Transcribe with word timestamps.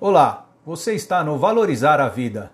Olá, 0.00 0.46
você 0.64 0.94
está 0.94 1.24
no 1.24 1.36
Valorizar 1.36 1.98
a 1.98 2.08
Vida. 2.08 2.52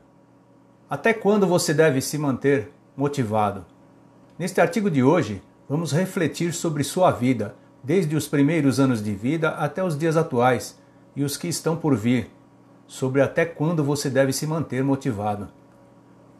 Até 0.88 1.12
quando 1.12 1.46
você 1.46 1.74
deve 1.74 2.00
se 2.00 2.16
manter 2.16 2.72
motivado? 2.96 3.66
Neste 4.38 4.62
artigo 4.62 4.90
de 4.90 5.02
hoje, 5.02 5.42
vamos 5.68 5.92
refletir 5.92 6.54
sobre 6.54 6.82
sua 6.82 7.10
vida, 7.10 7.54
desde 7.82 8.16
os 8.16 8.26
primeiros 8.26 8.80
anos 8.80 9.04
de 9.04 9.14
vida 9.14 9.50
até 9.50 9.84
os 9.84 9.98
dias 9.98 10.16
atuais 10.16 10.80
e 11.14 11.22
os 11.22 11.36
que 11.36 11.46
estão 11.46 11.76
por 11.76 11.94
vir, 11.94 12.30
sobre 12.86 13.20
até 13.20 13.44
quando 13.44 13.84
você 13.84 14.08
deve 14.08 14.32
se 14.32 14.46
manter 14.46 14.82
motivado. 14.82 15.48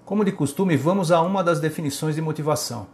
Como 0.07 0.25
de 0.25 0.33
costume, 0.33 0.75
vamos 0.75 1.13
a 1.13 1.21
uma 1.21 1.45
das 1.45 1.61
definições 1.61 2.15
de 2.15 2.23
motivação. 2.23 2.87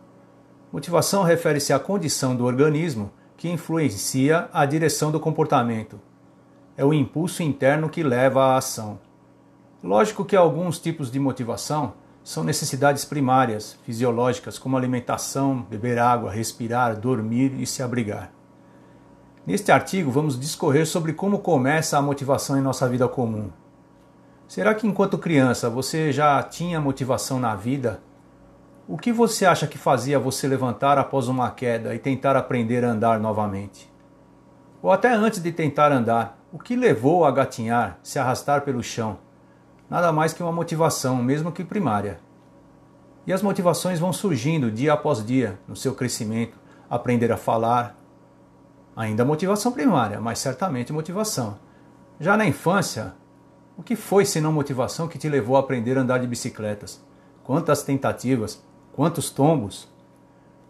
Motivação 0.72 1.22
refere-se 1.22 1.72
à 1.72 1.78
condição 1.78 2.34
do 2.34 2.44
organismo 2.44 3.12
que 3.36 3.48
influencia 3.48 4.48
a 4.52 4.66
direção 4.66 5.12
do 5.12 5.20
comportamento 5.20 6.09
é 6.76 6.84
o 6.84 6.94
impulso 6.94 7.42
interno 7.42 7.88
que 7.88 8.02
leva 8.02 8.44
à 8.44 8.56
ação. 8.56 8.98
Lógico 9.82 10.24
que 10.24 10.36
alguns 10.36 10.78
tipos 10.78 11.10
de 11.10 11.18
motivação 11.18 11.94
são 12.22 12.44
necessidades 12.44 13.04
primárias, 13.04 13.78
fisiológicas, 13.84 14.58
como 14.58 14.76
alimentação, 14.76 15.62
beber 15.62 15.98
água, 15.98 16.30
respirar, 16.30 16.98
dormir 16.98 17.54
e 17.58 17.66
se 17.66 17.82
abrigar. 17.82 18.30
Neste 19.46 19.72
artigo, 19.72 20.10
vamos 20.10 20.38
discorrer 20.38 20.86
sobre 20.86 21.14
como 21.14 21.38
começa 21.38 21.96
a 21.96 22.02
motivação 22.02 22.58
em 22.58 22.62
nossa 22.62 22.88
vida 22.88 23.08
comum. 23.08 23.50
Será 24.46 24.74
que 24.74 24.86
enquanto 24.86 25.16
criança 25.16 25.70
você 25.70 26.12
já 26.12 26.42
tinha 26.42 26.80
motivação 26.80 27.40
na 27.40 27.54
vida? 27.54 28.02
O 28.86 28.98
que 28.98 29.12
você 29.12 29.46
acha 29.46 29.66
que 29.66 29.78
fazia 29.78 30.18
você 30.18 30.46
levantar 30.46 30.98
após 30.98 31.28
uma 31.28 31.50
queda 31.50 31.94
e 31.94 31.98
tentar 31.98 32.36
aprender 32.36 32.84
a 32.84 32.90
andar 32.90 33.18
novamente? 33.20 33.90
Ou 34.82 34.90
até 34.90 35.12
antes 35.12 35.40
de 35.40 35.52
tentar 35.52 35.92
andar, 35.92 36.39
o 36.52 36.58
que 36.58 36.74
levou 36.74 37.24
a 37.24 37.30
gatinhar, 37.30 37.98
se 38.02 38.18
arrastar 38.18 38.62
pelo 38.62 38.82
chão? 38.82 39.18
Nada 39.88 40.12
mais 40.12 40.32
que 40.32 40.42
uma 40.42 40.52
motivação, 40.52 41.16
mesmo 41.16 41.52
que 41.52 41.64
primária. 41.64 42.18
E 43.26 43.32
as 43.32 43.42
motivações 43.42 44.00
vão 44.00 44.12
surgindo 44.12 44.70
dia 44.70 44.92
após 44.92 45.24
dia 45.24 45.58
no 45.68 45.76
seu 45.76 45.94
crescimento, 45.94 46.58
aprender 46.88 47.30
a 47.30 47.36
falar. 47.36 47.96
Ainda 48.96 49.24
motivação 49.24 49.70
primária, 49.70 50.20
mas 50.20 50.40
certamente 50.40 50.92
motivação. 50.92 51.58
Já 52.18 52.36
na 52.36 52.46
infância, 52.46 53.14
o 53.76 53.82
que 53.82 53.94
foi 53.94 54.24
senão 54.24 54.52
motivação 54.52 55.06
que 55.06 55.18
te 55.18 55.28
levou 55.28 55.56
a 55.56 55.60
aprender 55.60 55.96
a 55.96 56.00
andar 56.00 56.18
de 56.18 56.26
bicicletas? 56.26 57.00
Quantas 57.44 57.82
tentativas, 57.82 58.62
quantos 58.92 59.30
tombos? 59.30 59.88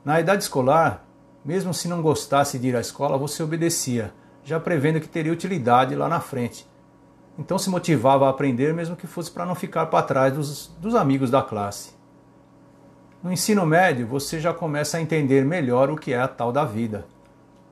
Na 0.04 0.20
idade 0.20 0.42
escolar, 0.42 1.06
mesmo 1.44 1.72
se 1.72 1.88
não 1.88 2.02
gostasse 2.02 2.58
de 2.58 2.68
ir 2.68 2.76
à 2.76 2.80
escola, 2.80 3.16
você 3.16 3.42
obedecia 3.42 4.12
já 4.44 4.58
prevendo 4.58 5.00
que 5.00 5.08
teria 5.08 5.32
utilidade 5.32 5.94
lá 5.94 6.08
na 6.08 6.20
frente. 6.20 6.68
Então 7.38 7.58
se 7.58 7.70
motivava 7.70 8.26
a 8.26 8.30
aprender, 8.30 8.74
mesmo 8.74 8.96
que 8.96 9.06
fosse 9.06 9.30
para 9.30 9.46
não 9.46 9.54
ficar 9.54 9.86
para 9.86 10.04
trás 10.04 10.34
dos, 10.34 10.66
dos 10.78 10.94
amigos 10.94 11.30
da 11.30 11.42
classe. 11.42 11.94
No 13.22 13.32
ensino 13.32 13.66
médio, 13.66 14.06
você 14.06 14.40
já 14.40 14.52
começa 14.52 14.96
a 14.96 15.00
entender 15.00 15.44
melhor 15.44 15.90
o 15.90 15.96
que 15.96 16.12
é 16.12 16.20
a 16.20 16.28
tal 16.28 16.50
da 16.52 16.64
vida. 16.64 17.06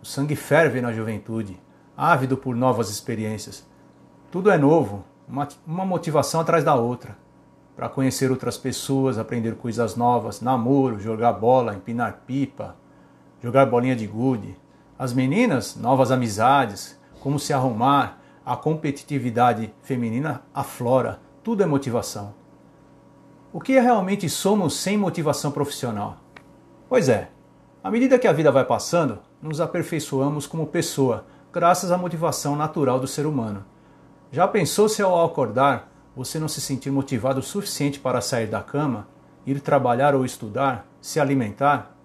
O 0.03 0.07
sangue 0.07 0.37
ferve 0.37 0.81
na 0.81 0.93
juventude, 0.93 1.59
ávido 1.97 2.37
por 2.37 2.55
novas 2.55 2.91
experiências. 2.91 3.67
Tudo 4.31 4.51
é 4.51 4.59
novo, 4.59 5.05
uma, 5.27 5.49
uma 5.67 5.85
motivação 5.87 6.41
atrás 6.41 6.63
da 6.63 6.75
outra. 6.75 7.17
Para 7.75 7.89
conhecer 7.89 8.31
outras 8.31 8.59
pessoas, 8.59 9.19
aprender 9.19 9.55
coisas 9.55 9.97
novas, 9.97 10.41
namoro, 10.41 11.01
jogar 11.01 11.33
bola, 11.33 11.75
empinar 11.75 12.23
pipa, 12.27 12.77
jogar 13.43 13.67
bolinha 13.67 13.97
de 13.97 14.07
gude, 14.07 14.57
as 14.99 15.13
meninas, 15.13 15.77
novas 15.77 16.11
amizades, 16.11 16.99
como 17.21 17.39
se 17.39 17.53
arrumar, 17.53 18.19
a 18.45 18.57
competitividade 18.57 19.73
feminina 19.83 20.43
aflora, 20.53 21.21
tudo 21.45 21.63
é 21.63 21.67
motivação. 21.67 22.35
O 23.53 23.61
que 23.61 23.79
realmente 23.79 24.29
somos 24.29 24.77
sem 24.77 24.97
motivação 24.97 25.51
profissional? 25.53 26.17
Pois 26.89 27.09
é, 27.09 27.31
à 27.83 27.91
medida 27.91 28.19
que 28.19 28.27
a 28.27 28.33
vida 28.33 28.51
vai 28.51 28.65
passando, 28.65 29.21
nos 29.41 29.61
aperfeiçoamos 29.61 30.47
como 30.47 30.67
pessoa, 30.67 31.27
graças 31.53 31.93
à 31.93 31.97
motivação 31.97 32.57
natural 32.57 32.99
do 32.99 33.07
ser 33.07 33.25
humano. 33.25 33.65
Já 34.33 34.49
pensou 34.49 34.89
se 34.89 35.01
ao 35.01 35.25
acordar 35.25 35.91
você 36.15 36.39
não 36.39 36.49
se 36.49 36.61
sentir 36.61 36.91
motivado 36.91 37.41
o 37.41 37.43
suficiente 37.43 38.01
para 38.01 38.21
sair 38.21 38.49
da 38.49 38.63
cama, 38.63 39.07
ir 39.47 39.61
trabalhar 39.61 40.15
ou 40.15 40.25
estudar, 40.25 40.87
se 41.01 41.21
alimentar? 41.21 41.98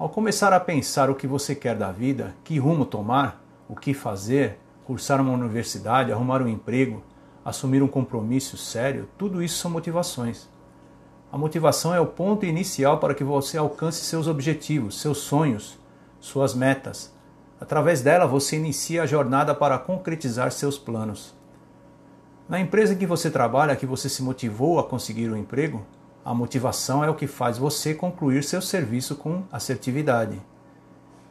Ao 0.00 0.08
começar 0.08 0.50
a 0.54 0.58
pensar 0.58 1.10
o 1.10 1.14
que 1.14 1.26
você 1.26 1.54
quer 1.54 1.76
da 1.76 1.92
vida, 1.92 2.34
que 2.42 2.58
rumo 2.58 2.86
tomar, 2.86 3.44
o 3.68 3.76
que 3.76 3.92
fazer, 3.92 4.58
cursar 4.82 5.20
uma 5.20 5.34
universidade, 5.34 6.10
arrumar 6.10 6.40
um 6.40 6.48
emprego, 6.48 7.02
assumir 7.44 7.82
um 7.82 7.86
compromisso 7.86 8.56
sério, 8.56 9.10
tudo 9.18 9.42
isso 9.42 9.58
são 9.58 9.70
motivações. 9.70 10.48
A 11.30 11.36
motivação 11.36 11.94
é 11.94 12.00
o 12.00 12.06
ponto 12.06 12.46
inicial 12.46 12.98
para 12.98 13.12
que 13.12 13.22
você 13.22 13.58
alcance 13.58 14.02
seus 14.02 14.26
objetivos, 14.26 14.98
seus 14.98 15.18
sonhos, 15.18 15.78
suas 16.18 16.54
metas. 16.54 17.14
Através 17.60 18.00
dela, 18.00 18.26
você 18.26 18.56
inicia 18.56 19.02
a 19.02 19.06
jornada 19.06 19.54
para 19.54 19.78
concretizar 19.78 20.50
seus 20.50 20.78
planos. 20.78 21.34
Na 22.48 22.58
empresa 22.58 22.94
em 22.94 22.96
que 22.96 23.06
você 23.06 23.30
trabalha, 23.30 23.76
que 23.76 23.84
você 23.84 24.08
se 24.08 24.22
motivou 24.22 24.78
a 24.78 24.84
conseguir 24.84 25.28
o 25.28 25.34
um 25.34 25.36
emprego, 25.36 25.84
a 26.24 26.34
motivação 26.34 27.02
é 27.02 27.08
o 27.08 27.14
que 27.14 27.26
faz 27.26 27.56
você 27.56 27.94
concluir 27.94 28.44
seu 28.44 28.60
serviço 28.60 29.16
com 29.16 29.42
assertividade. 29.50 30.40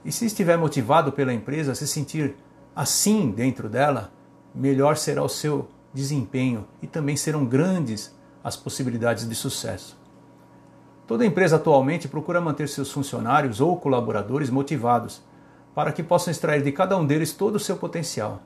E 0.03 0.11
se 0.11 0.25
estiver 0.25 0.57
motivado 0.57 1.11
pela 1.11 1.33
empresa, 1.33 1.75
se 1.75 1.87
sentir 1.87 2.35
assim 2.75 3.29
dentro 3.29 3.69
dela, 3.69 4.11
melhor 4.53 4.97
será 4.97 5.23
o 5.23 5.29
seu 5.29 5.67
desempenho 5.93 6.65
e 6.81 6.87
também 6.87 7.15
serão 7.15 7.45
grandes 7.45 8.15
as 8.43 8.55
possibilidades 8.55 9.27
de 9.27 9.35
sucesso. 9.35 9.99
Toda 11.05 11.25
empresa 11.25 11.55
atualmente 11.55 12.07
procura 12.07 12.39
manter 12.39 12.69
seus 12.69 12.91
funcionários 12.91 13.59
ou 13.59 13.77
colaboradores 13.77 14.49
motivados, 14.49 15.21
para 15.73 15.91
que 15.91 16.03
possam 16.03 16.31
extrair 16.31 16.63
de 16.63 16.71
cada 16.71 16.97
um 16.97 17.05
deles 17.05 17.33
todo 17.33 17.55
o 17.55 17.59
seu 17.59 17.77
potencial. 17.77 18.41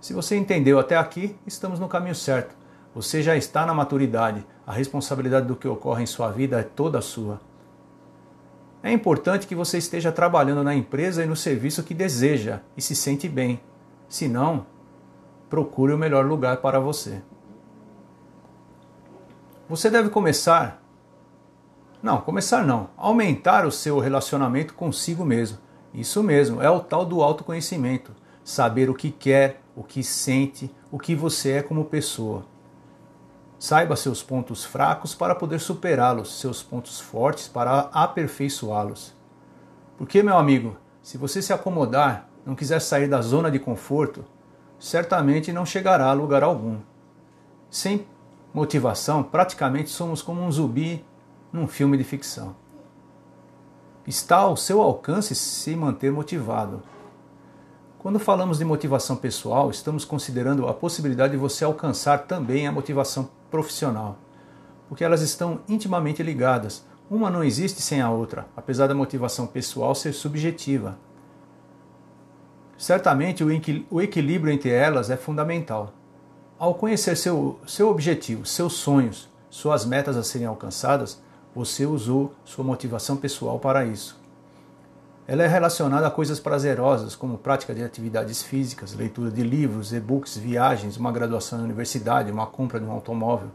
Se 0.00 0.12
você 0.12 0.36
entendeu 0.36 0.78
até 0.78 0.96
aqui, 0.96 1.36
estamos 1.46 1.78
no 1.78 1.88
caminho 1.88 2.14
certo. 2.14 2.61
Você 2.94 3.22
já 3.22 3.36
está 3.36 3.64
na 3.64 3.72
maturidade, 3.72 4.44
a 4.66 4.72
responsabilidade 4.72 5.46
do 5.46 5.56
que 5.56 5.66
ocorre 5.66 6.02
em 6.02 6.06
sua 6.06 6.30
vida 6.30 6.60
é 6.60 6.62
toda 6.62 7.00
sua. 7.00 7.40
É 8.82 8.92
importante 8.92 9.46
que 9.46 9.54
você 9.54 9.78
esteja 9.78 10.10
trabalhando 10.10 10.64
na 10.64 10.74
empresa 10.74 11.22
e 11.22 11.26
no 11.26 11.36
serviço 11.36 11.82
que 11.82 11.94
deseja 11.94 12.60
e 12.76 12.82
se 12.82 12.96
sente 12.96 13.28
bem. 13.28 13.60
Se 14.08 14.28
não, 14.28 14.66
procure 15.48 15.92
o 15.92 15.98
melhor 15.98 16.26
lugar 16.26 16.58
para 16.58 16.80
você. 16.80 17.22
Você 19.68 19.88
deve 19.88 20.10
começar. 20.10 20.82
Não, 22.02 22.20
começar 22.20 22.66
não. 22.66 22.90
Aumentar 22.96 23.64
o 23.64 23.70
seu 23.70 24.00
relacionamento 24.00 24.74
consigo 24.74 25.24
mesmo. 25.24 25.58
Isso 25.94 26.22
mesmo, 26.22 26.60
é 26.60 26.68
o 26.68 26.80
tal 26.80 27.06
do 27.06 27.22
autoconhecimento. 27.22 28.12
Saber 28.42 28.90
o 28.90 28.94
que 28.94 29.10
quer, 29.10 29.62
o 29.76 29.84
que 29.84 30.02
sente, 30.02 30.74
o 30.90 30.98
que 30.98 31.14
você 31.14 31.52
é 31.52 31.62
como 31.62 31.84
pessoa. 31.84 32.51
Saiba 33.62 33.94
seus 33.94 34.24
pontos 34.24 34.64
fracos 34.64 35.14
para 35.14 35.36
poder 35.36 35.60
superá-los, 35.60 36.40
seus 36.40 36.64
pontos 36.64 36.98
fortes 36.98 37.46
para 37.46 37.88
aperfeiçoá-los. 37.92 39.14
Porque, 39.96 40.20
meu 40.20 40.36
amigo, 40.36 40.76
se 41.00 41.16
você 41.16 41.40
se 41.40 41.52
acomodar, 41.52 42.28
não 42.44 42.56
quiser 42.56 42.80
sair 42.80 43.06
da 43.06 43.22
zona 43.22 43.52
de 43.52 43.60
conforto, 43.60 44.24
certamente 44.80 45.52
não 45.52 45.64
chegará 45.64 46.06
a 46.06 46.12
lugar 46.12 46.42
algum. 46.42 46.80
Sem 47.70 48.04
motivação, 48.52 49.22
praticamente 49.22 49.90
somos 49.90 50.22
como 50.22 50.42
um 50.42 50.50
zumbi 50.50 51.04
num 51.52 51.68
filme 51.68 51.96
de 51.96 52.02
ficção. 52.02 52.56
Está 54.04 54.38
ao 54.38 54.56
seu 54.56 54.82
alcance 54.82 55.36
se 55.36 55.76
manter 55.76 56.10
motivado. 56.10 56.82
Quando 58.02 58.18
falamos 58.18 58.58
de 58.58 58.64
motivação 58.64 59.14
pessoal, 59.14 59.70
estamos 59.70 60.04
considerando 60.04 60.66
a 60.66 60.74
possibilidade 60.74 61.34
de 61.34 61.38
você 61.38 61.64
alcançar 61.64 62.26
também 62.26 62.66
a 62.66 62.72
motivação 62.72 63.30
profissional, 63.48 64.18
porque 64.88 65.04
elas 65.04 65.22
estão 65.22 65.60
intimamente 65.68 66.20
ligadas. 66.20 66.84
Uma 67.08 67.30
não 67.30 67.44
existe 67.44 67.80
sem 67.80 68.00
a 68.00 68.10
outra, 68.10 68.48
apesar 68.56 68.88
da 68.88 68.94
motivação 68.94 69.46
pessoal 69.46 69.94
ser 69.94 70.12
subjetiva. 70.12 70.98
Certamente 72.76 73.44
o 73.44 74.02
equilíbrio 74.02 74.52
entre 74.52 74.70
elas 74.70 75.08
é 75.08 75.16
fundamental. 75.16 75.94
Ao 76.58 76.74
conhecer 76.74 77.16
seu, 77.16 77.60
seu 77.68 77.88
objetivo, 77.88 78.44
seus 78.44 78.72
sonhos, 78.72 79.28
suas 79.48 79.84
metas 79.84 80.16
a 80.16 80.24
serem 80.24 80.48
alcançadas, 80.48 81.22
você 81.54 81.86
usou 81.86 82.34
sua 82.44 82.64
motivação 82.64 83.16
pessoal 83.16 83.60
para 83.60 83.84
isso. 83.84 84.20
Ela 85.26 85.44
é 85.44 85.46
relacionada 85.46 86.06
a 86.06 86.10
coisas 86.10 86.40
prazerosas, 86.40 87.14
como 87.14 87.38
prática 87.38 87.72
de 87.72 87.82
atividades 87.82 88.42
físicas, 88.42 88.92
leitura 88.92 89.30
de 89.30 89.42
livros, 89.42 89.92
e-books, 89.92 90.36
viagens, 90.36 90.96
uma 90.96 91.12
graduação 91.12 91.58
na 91.58 91.64
universidade, 91.64 92.32
uma 92.32 92.46
compra 92.46 92.80
de 92.80 92.86
um 92.86 92.90
automóvel. 92.90 93.50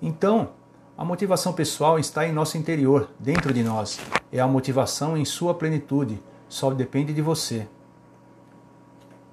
Então, 0.00 0.50
a 0.96 1.04
motivação 1.04 1.52
pessoal 1.52 1.98
está 1.98 2.26
em 2.26 2.32
nosso 2.32 2.56
interior, 2.56 3.10
dentro 3.18 3.52
de 3.52 3.62
nós. 3.62 4.00
É 4.32 4.40
a 4.40 4.46
motivação 4.46 5.16
em 5.16 5.26
sua 5.26 5.54
plenitude, 5.54 6.22
só 6.48 6.70
depende 6.70 7.12
de 7.12 7.20
você. 7.20 7.68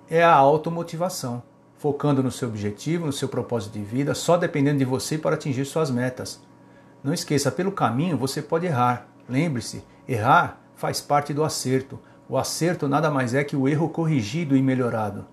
É 0.09 0.23
a 0.23 0.33
automotivação. 0.33 1.41
focando 1.79 2.21
no 2.21 2.29
seu 2.29 2.49
objetivo, 2.49 3.05
no 3.05 3.13
seu 3.13 3.29
propósito 3.29 3.71
de 3.71 3.81
vida, 3.81 4.13
só 4.13 4.35
dependendo 4.35 4.79
de 4.79 4.83
você 4.85 5.17
para 5.17 5.35
atingir 5.35 5.63
suas 5.63 5.89
metas. 5.89 6.41
Não 7.01 7.13
esqueça, 7.13 7.49
pelo 7.49 7.71
caminho 7.71 8.17
você 8.17 8.41
pode 8.41 8.65
errar. 8.65 9.07
Lembre-se, 9.29 9.81
errar 10.05 10.59
faz 10.79 11.01
parte 11.01 11.33
do 11.33 11.43
acerto. 11.43 11.99
O 12.29 12.37
acerto 12.37 12.87
nada 12.87 13.11
mais 13.11 13.33
é 13.33 13.43
que 13.43 13.55
o 13.55 13.67
erro 13.67 13.89
corrigido 13.89 14.55
e 14.55 14.61
melhorado. 14.61 15.25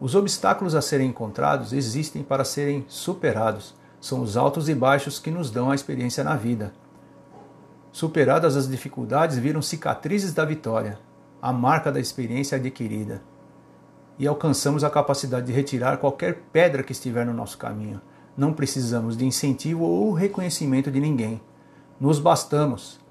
Os 0.00 0.14
obstáculos 0.14 0.74
a 0.74 0.80
serem 0.80 1.10
encontrados 1.10 1.74
existem 1.74 2.22
para 2.22 2.42
serem 2.42 2.86
superados. 2.88 3.74
São 4.00 4.22
os 4.22 4.36
altos 4.36 4.70
e 4.70 4.74
baixos 4.74 5.18
que 5.18 5.30
nos 5.30 5.50
dão 5.50 5.70
a 5.70 5.74
experiência 5.74 6.24
na 6.24 6.36
vida. 6.36 6.72
Superadas 7.92 8.56
as 8.56 8.66
dificuldades, 8.66 9.36
viram 9.36 9.60
cicatrizes 9.60 10.32
da 10.32 10.44
vitória, 10.44 10.98
a 11.40 11.52
marca 11.52 11.92
da 11.92 12.00
experiência 12.00 12.56
adquirida. 12.56 13.22
E 14.18 14.26
alcançamos 14.26 14.84
a 14.84 14.90
capacidade 14.90 15.46
de 15.46 15.52
retirar 15.52 15.98
qualquer 15.98 16.44
pedra 16.50 16.82
que 16.82 16.92
estiver 16.92 17.26
no 17.26 17.34
nosso 17.34 17.58
caminho. 17.58 18.00
Não 18.34 18.54
precisamos 18.54 19.18
de 19.18 19.26
incentivo 19.26 19.84
ou 19.84 20.12
reconhecimento 20.12 20.90
de 20.90 20.98
ninguém. 20.98 21.42
Nos 22.00 22.18
bastamos, 22.18 23.03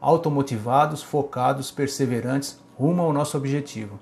automotivados, 0.00 1.02
focados, 1.02 1.70
perseverantes, 1.70 2.60
rumo 2.78 3.02
ao 3.02 3.12
nosso 3.12 3.36
objetivo. 3.36 3.98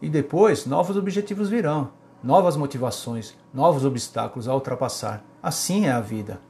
E 0.00 0.08
depois, 0.08 0.66
novos 0.66 0.96
objetivos 0.96 1.48
virão, 1.48 1.90
novas 2.22 2.56
motivações, 2.56 3.34
novos 3.52 3.84
obstáculos 3.84 4.48
a 4.48 4.54
ultrapassar. 4.54 5.24
Assim 5.42 5.86
é 5.86 5.92
a 5.92 6.00
vida. 6.00 6.40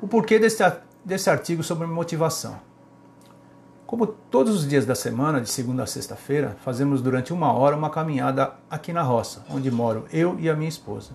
O 0.00 0.08
porquê 0.08 0.38
desse, 0.38 0.64
desse 1.04 1.28
artigo 1.28 1.62
sobre 1.62 1.86
motivação? 1.86 2.58
Como 3.86 4.06
todos 4.06 4.54
os 4.54 4.68
dias 4.68 4.84
da 4.84 4.94
semana, 4.94 5.40
de 5.40 5.48
segunda 5.48 5.82
a 5.82 5.86
sexta-feira, 5.86 6.56
fazemos 6.62 7.00
durante 7.00 7.32
uma 7.32 7.52
hora 7.52 7.74
uma 7.74 7.88
caminhada 7.88 8.52
aqui 8.70 8.92
na 8.92 9.02
roça, 9.02 9.44
onde 9.50 9.70
moro 9.70 10.04
eu 10.12 10.38
e 10.38 10.48
a 10.50 10.54
minha 10.54 10.68
esposa. 10.68 11.12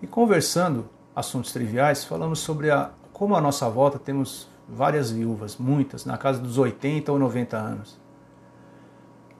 E 0.00 0.06
conversando 0.06 0.88
assuntos 1.14 1.52
triviais, 1.52 2.04
falamos 2.04 2.38
sobre 2.38 2.70
a, 2.70 2.90
como 3.12 3.36
à 3.36 3.40
nossa 3.40 3.68
volta 3.68 3.98
temos 3.98 4.48
várias 4.68 5.10
viúvas, 5.10 5.56
muitas, 5.56 6.04
na 6.04 6.18
casa 6.18 6.40
dos 6.40 6.58
80 6.58 7.10
ou 7.12 7.18
90 7.18 7.56
anos. 7.56 8.00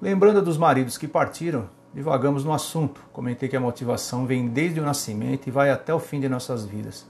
Lembrando 0.01 0.43
dos 0.43 0.59
maridos 0.59 0.99
que 0.99 1.09
partiram, 1.09 1.69
divagamos 1.93 2.45
no 2.45 2.53
assunto. 2.53 3.03
Comentei 3.13 3.49
que 3.49 3.57
a 3.57 3.61
motivação 3.61 4.27
vem 4.27 4.47
desde 4.47 4.79
o 4.79 4.85
nascimento 4.85 5.47
e 5.47 5.51
vai 5.51 5.71
até 5.71 5.93
o 5.95 5.99
fim 5.99 6.21
de 6.21 6.29
nossas 6.29 6.65
vidas. 6.65 7.07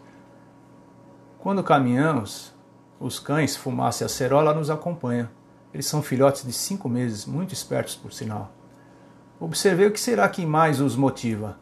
Quando 1.39 1.63
caminhamos, 1.63 2.55
os 2.99 3.19
cães, 3.19 3.57
Fumaça 3.57 4.05
e 4.05 4.07
Acerola 4.07 4.55
nos 4.55 4.71
acompanham. 4.71 5.29
Eles 5.75 5.87
são 5.87 6.03
filhotes 6.03 6.45
de 6.45 6.53
cinco 6.53 6.89
meses, 6.89 7.27
muito 7.27 7.53
espertos 7.53 7.95
por 7.95 8.13
sinal. 8.13 8.53
Observei 9.39 9.87
o 9.87 9.93
que 9.93 10.01
será 10.01 10.29
que 10.29 10.47
mais 10.47 10.81
os 10.81 10.97
motiva. 10.97 11.59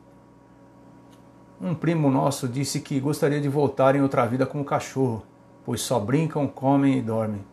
Um 1.60 1.74
primo 1.74 2.10
nosso 2.10 2.46
disse 2.46 2.80
que 2.80 3.00
gostaria 3.00 3.40
de 3.40 3.48
voltar 3.48 3.96
em 3.96 4.02
outra 4.02 4.26
vida 4.26 4.46
como 4.46 4.64
cachorro, 4.64 5.24
pois 5.64 5.80
só 5.80 5.98
brincam, 5.98 6.46
comem 6.46 6.98
e 6.98 7.02
dormem. 7.02 7.44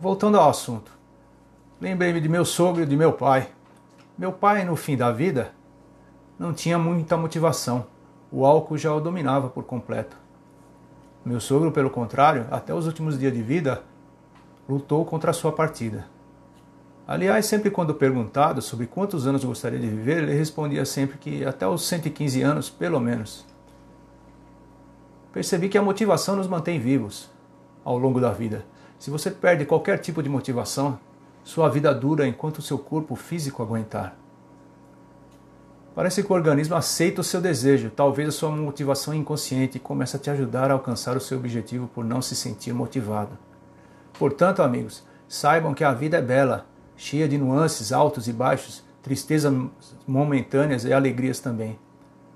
Voltando 0.00 0.38
ao 0.38 0.48
assunto. 0.48 0.92
Lembrei-me 1.80 2.20
de 2.20 2.28
meu 2.28 2.44
sogro 2.44 2.82
e 2.82 2.86
de 2.86 2.96
meu 2.96 3.12
pai. 3.12 3.48
Meu 4.16 4.32
pai, 4.32 4.64
no 4.64 4.76
fim 4.76 4.96
da 4.96 5.10
vida, 5.10 5.52
não 6.38 6.52
tinha 6.52 6.78
muita 6.78 7.16
motivação. 7.16 7.86
O 8.30 8.44
álcool 8.44 8.78
já 8.78 8.92
o 8.94 9.00
dominava 9.00 9.48
por 9.48 9.64
completo. 9.64 10.16
Meu 11.24 11.40
sogro, 11.40 11.72
pelo 11.72 11.90
contrário, 11.90 12.46
até 12.50 12.72
os 12.72 12.86
últimos 12.86 13.18
dias 13.18 13.32
de 13.32 13.42
vida, 13.42 13.82
lutou 14.68 15.04
contra 15.04 15.30
a 15.30 15.34
sua 15.34 15.52
partida. 15.52 16.06
Aliás, 17.06 17.46
sempre 17.46 17.70
quando 17.70 17.94
perguntado 17.94 18.60
sobre 18.60 18.86
quantos 18.86 19.26
anos 19.26 19.44
gostaria 19.44 19.78
de 19.78 19.88
viver, 19.88 20.22
ele 20.22 20.34
respondia 20.34 20.84
sempre 20.84 21.18
que 21.18 21.44
até 21.44 21.66
os 21.66 21.86
115 21.86 22.42
anos, 22.42 22.68
pelo 22.68 22.98
menos. 22.98 23.46
Percebi 25.36 25.68
que 25.68 25.76
a 25.76 25.82
motivação 25.82 26.34
nos 26.34 26.48
mantém 26.48 26.80
vivos 26.80 27.28
ao 27.84 27.98
longo 27.98 28.18
da 28.18 28.30
vida. 28.32 28.64
Se 28.98 29.10
você 29.10 29.30
perde 29.30 29.66
qualquer 29.66 29.98
tipo 29.98 30.22
de 30.22 30.30
motivação, 30.30 30.98
sua 31.44 31.68
vida 31.68 31.94
dura 31.94 32.26
enquanto 32.26 32.62
seu 32.62 32.78
corpo 32.78 33.14
físico 33.14 33.62
aguentar. 33.62 34.16
Parece 35.94 36.22
que 36.22 36.32
o 36.32 36.34
organismo 36.34 36.74
aceita 36.74 37.20
o 37.20 37.24
seu 37.24 37.38
desejo, 37.38 37.90
talvez 37.90 38.30
a 38.30 38.32
sua 38.32 38.50
motivação 38.50 39.12
inconsciente 39.12 39.78
comece 39.78 40.16
a 40.16 40.18
te 40.18 40.30
ajudar 40.30 40.70
a 40.70 40.72
alcançar 40.72 41.18
o 41.18 41.20
seu 41.20 41.36
objetivo 41.36 41.86
por 41.86 42.02
não 42.02 42.22
se 42.22 42.34
sentir 42.34 42.72
motivado. 42.72 43.36
Portanto, 44.18 44.62
amigos, 44.62 45.04
saibam 45.28 45.74
que 45.74 45.84
a 45.84 45.92
vida 45.92 46.16
é 46.16 46.22
bela, 46.22 46.64
cheia 46.96 47.28
de 47.28 47.36
nuances 47.36 47.92
altos 47.92 48.26
e 48.26 48.32
baixos, 48.32 48.82
tristezas 49.02 49.52
momentâneas 50.08 50.86
e 50.86 50.94
alegrias 50.94 51.40
também. 51.40 51.78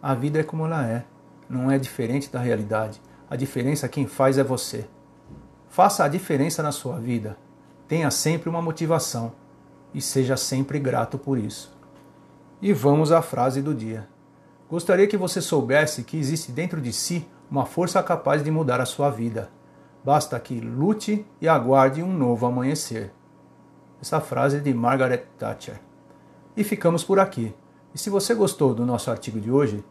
A 0.02 0.14
vida 0.14 0.40
é 0.40 0.42
como 0.42 0.66
ela 0.66 0.86
é, 0.86 1.06
não 1.50 1.70
é 1.70 1.78
diferente 1.78 2.30
da 2.30 2.38
realidade. 2.38 3.02
A 3.28 3.34
diferença 3.34 3.88
quem 3.88 4.06
faz 4.06 4.38
é 4.38 4.44
você. 4.44 4.86
Faça 5.68 6.04
a 6.04 6.08
diferença 6.08 6.62
na 6.62 6.70
sua 6.70 6.98
vida. 7.00 7.36
Tenha 7.88 8.10
sempre 8.10 8.48
uma 8.48 8.62
motivação 8.62 9.32
e 9.92 10.00
seja 10.00 10.36
sempre 10.36 10.78
grato 10.78 11.18
por 11.18 11.36
isso. 11.36 11.76
E 12.62 12.72
vamos 12.72 13.10
à 13.10 13.20
frase 13.20 13.60
do 13.60 13.74
dia. 13.74 14.08
Gostaria 14.70 15.08
que 15.08 15.16
você 15.16 15.40
soubesse 15.40 16.04
que 16.04 16.16
existe 16.16 16.52
dentro 16.52 16.80
de 16.80 16.92
si 16.92 17.26
uma 17.50 17.66
força 17.66 18.00
capaz 18.02 18.44
de 18.44 18.50
mudar 18.50 18.80
a 18.80 18.86
sua 18.86 19.10
vida. 19.10 19.50
Basta 20.04 20.38
que 20.38 20.60
lute 20.60 21.26
e 21.40 21.48
aguarde 21.48 22.02
um 22.02 22.12
novo 22.12 22.46
amanhecer. 22.46 23.12
Essa 24.00 24.20
frase 24.20 24.58
é 24.58 24.60
de 24.60 24.72
Margaret 24.72 25.24
Thatcher. 25.36 25.80
E 26.56 26.62
ficamos 26.62 27.02
por 27.02 27.18
aqui. 27.18 27.52
E 27.92 27.98
se 27.98 28.08
você 28.08 28.34
gostou 28.34 28.72
do 28.72 28.86
nosso 28.86 29.10
artigo 29.10 29.40
de 29.40 29.50
hoje 29.50 29.84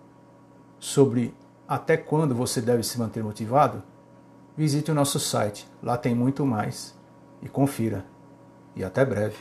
sobre 0.79 1.33
até 1.69 1.95
quando 1.95 2.33
você 2.33 2.59
deve 2.59 2.81
se 2.81 2.97
manter 2.97 3.23
motivado, 3.23 3.83
visite 4.57 4.89
o 4.89 4.95
nosso 4.95 5.19
site. 5.19 5.69
Lá 5.83 5.95
tem 5.95 6.15
muito 6.15 6.43
mais 6.43 6.97
e 7.43 7.47
confira. 7.47 8.03
E 8.75 8.83
até 8.83 9.05
breve. 9.05 9.37